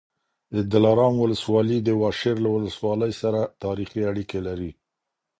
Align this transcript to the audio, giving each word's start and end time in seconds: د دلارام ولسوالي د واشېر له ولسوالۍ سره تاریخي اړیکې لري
د 0.55 0.57
دلارام 0.73 1.13
ولسوالي 1.23 1.77
د 1.81 1.89
واشېر 2.01 2.35
له 2.45 2.49
ولسوالۍ 2.55 3.11
سره 3.21 3.39
تاریخي 3.63 4.01
اړیکې 4.11 4.39
لري 4.47 4.71